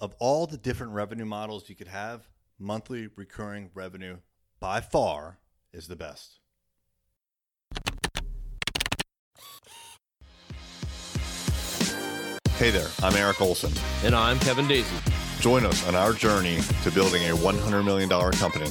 [0.00, 2.26] of all the different revenue models you could have,
[2.58, 4.16] monthly recurring revenue
[4.58, 5.38] by far
[5.72, 6.38] is the best.
[12.56, 13.72] Hey there, I'm Eric Olson.
[14.04, 14.94] And I'm Kevin Daisy.
[15.40, 18.70] Join us on our journey to building a $100 million company.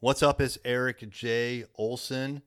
[0.00, 0.40] What's up?
[0.40, 1.64] It's Eric J.
[1.76, 2.42] Olson.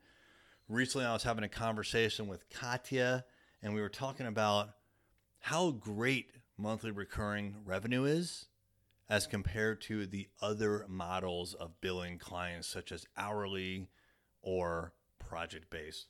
[0.70, 3.26] Recently, I was having a conversation with Katya,
[3.62, 4.70] and we were talking about
[5.40, 8.46] how great monthly recurring revenue is
[9.10, 13.88] as compared to the other models of billing clients, such as hourly
[14.42, 16.08] or project based.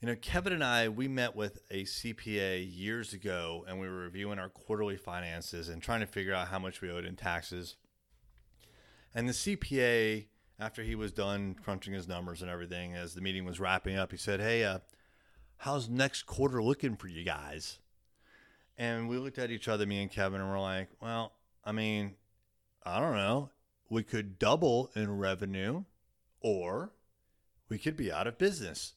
[0.00, 3.96] You know, Kevin and I, we met with a CPA years ago and we were
[3.96, 7.76] reviewing our quarterly finances and trying to figure out how much we owed in taxes.
[9.12, 10.26] And the CPA,
[10.60, 14.12] after he was done crunching his numbers and everything, as the meeting was wrapping up,
[14.12, 14.78] he said, Hey, uh,
[15.58, 17.78] how's next quarter looking for you guys?
[18.76, 21.32] And we looked at each other, me and Kevin, and we're like, Well,
[21.64, 22.14] I mean,
[22.84, 23.50] I don't know.
[23.90, 25.84] We could double in revenue
[26.40, 26.92] or
[27.68, 28.94] we could be out of business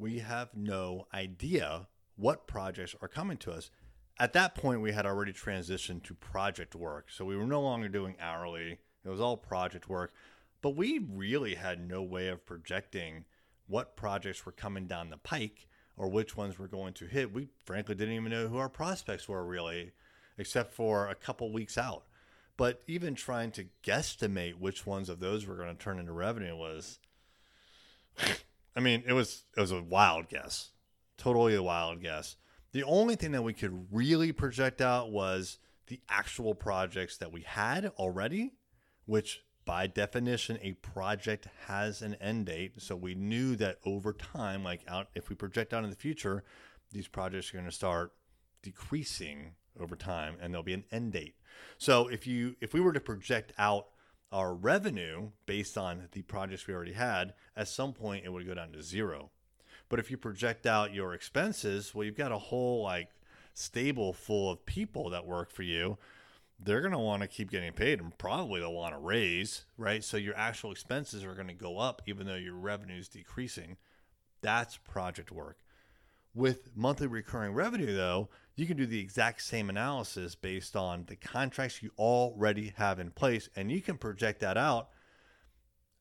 [0.00, 1.86] we have no idea
[2.16, 3.70] what projects are coming to us.
[4.18, 7.08] At that point, we had already transitioned to project work.
[7.10, 10.12] So we were no longer doing hourly, it was all project work.
[10.62, 13.24] But we really had no way of projecting
[13.66, 17.32] what projects were coming down the pike or which ones were going to hit.
[17.32, 19.92] We frankly didn't even know who our prospects were really,
[20.38, 22.04] except for a couple weeks out.
[22.56, 26.56] But even trying to guesstimate which ones of those were going to turn into revenue
[26.56, 26.98] was
[28.76, 30.70] I mean, it was it was a wild guess,
[31.16, 32.36] totally a wild guess.
[32.72, 37.42] The only thing that we could really project out was the actual projects that we
[37.42, 38.52] had already,
[39.06, 42.72] which by definition a project has an end date.
[42.82, 46.42] So we knew that over time, like out if we project out in the future,
[46.90, 48.12] these projects are going to start
[48.64, 51.36] decreasing over time and there'll be an end date.
[51.78, 53.86] So if you if we were to project out
[54.32, 58.54] our revenue based on the projects we already had, at some point it would go
[58.54, 59.30] down to zero.
[59.88, 63.10] But if you project out your expenses, well, you've got a whole like
[63.54, 65.96] stable full of people that work for you.
[66.62, 70.04] They're going to want to keep getting paid and probably they'll want to raise, right?
[70.04, 73.76] So your actual expenses are going to go up even though your revenue is decreasing.
[74.42, 75.58] That's project work.
[76.34, 81.16] With monthly recurring revenue, though, you can do the exact same analysis based on the
[81.16, 84.90] contracts you already have in place, and you can project that out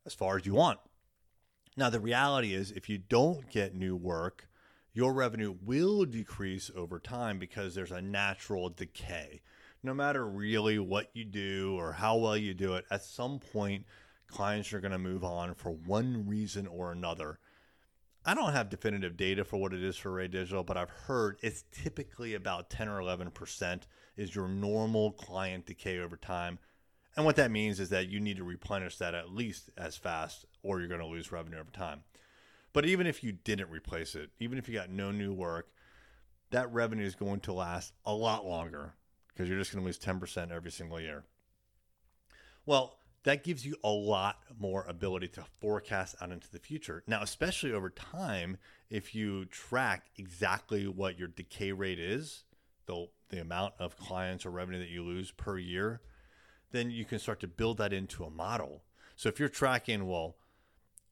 [0.06, 0.80] as far as you want.
[1.76, 4.50] Now, the reality is, if you don't get new work,
[4.94, 9.42] your revenue will decrease over time because there's a natural decay.
[9.82, 13.86] No matter really what you do or how well you do it, at some point,
[14.28, 17.40] clients are going to move on for one reason or another.
[18.26, 21.38] I don't have definitive data for what it is for Array Digital, but I've heard
[21.42, 23.84] it's typically about 10 or 11%
[24.18, 26.60] is your normal client decay over time.
[27.16, 30.46] And what that means is that you need to replenish that at least as fast
[30.62, 32.04] or you're going to lose revenue over time.
[32.74, 35.72] But even if you didn't replace it, even if you got no new work,
[36.52, 38.94] that revenue is going to last a lot longer
[39.40, 41.24] because you're just going to lose 10% every single year.
[42.66, 47.04] Well, that gives you a lot more ability to forecast out into the future.
[47.08, 48.58] Now, especially over time,
[48.90, 52.44] if you track exactly what your decay rate is,
[52.86, 56.02] the, the amount of clients or revenue that you lose per year,
[56.74, 58.84] then you can start to build that into a model.
[59.16, 60.36] So if you're tracking, well,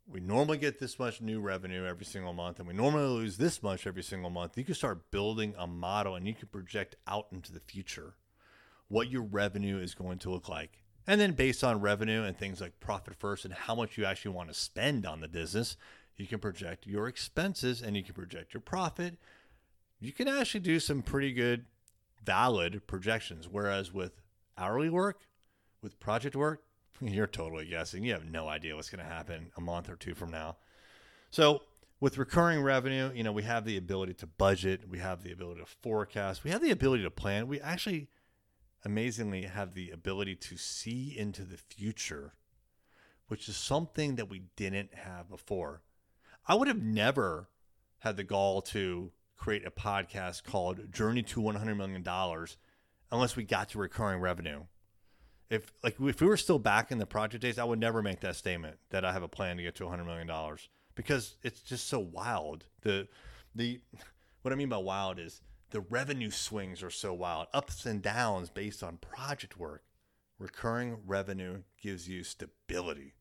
[0.09, 3.62] we normally get this much new revenue every single month and we normally lose this
[3.62, 7.28] much every single month, you can start building a model and you can project out
[7.31, 8.16] into the future
[8.88, 12.59] what your revenue is going to look like and then based on revenue and things
[12.59, 15.78] like profit first and how much you actually want to spend on the business,
[16.18, 19.18] you can project your expenses and you can project your profit.
[20.01, 21.66] You can actually do some pretty good,
[22.24, 23.47] valid projections.
[23.50, 24.22] Whereas with
[24.57, 25.22] hourly work,
[25.81, 26.63] with project work,
[27.01, 28.03] you're totally guessing.
[28.03, 30.57] You have no idea what's going to happen a month or two from now.
[31.29, 31.61] So,
[31.99, 35.61] with recurring revenue, you know, we have the ability to budget, we have the ability
[35.61, 37.47] to forecast, we have the ability to plan.
[37.47, 38.07] We actually
[38.85, 42.33] amazingly have the ability to see into the future,
[43.27, 45.81] which is something that we didn't have before.
[46.47, 47.50] I would have never
[48.00, 52.05] had the gall to create a podcast called Journey to $100 million
[53.11, 54.63] unless we got to recurring revenue.
[55.49, 58.19] If like if we were still back in the project days, I would never make
[58.21, 60.29] that statement that I have a plan to get to $100 million
[60.95, 62.65] because it's just so wild.
[62.81, 63.07] The
[63.55, 63.79] the
[64.41, 65.41] what I mean by wild is
[65.71, 69.83] the revenue swings are so wild, ups and downs based on project work.
[70.39, 73.13] Recurring revenue gives you stability.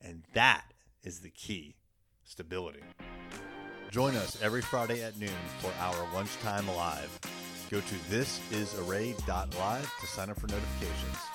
[0.00, 0.72] And that
[1.02, 1.76] is the key
[2.24, 2.80] stability.
[3.90, 7.18] Join us every Friday at noon for our lunchtime live.
[7.70, 11.29] Go to thisisarray.live to sign up for notifications.